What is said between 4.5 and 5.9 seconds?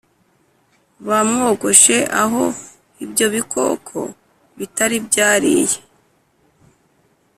bitari byariye